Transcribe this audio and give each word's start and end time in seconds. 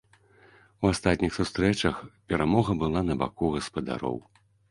У 0.83 0.89
астатніх 0.93 1.31
сустрэчах 1.35 1.99
перамога 2.33 2.77
была 2.81 3.05
на 3.13 3.19
баку 3.23 3.53
гаспадароў. 3.59 4.17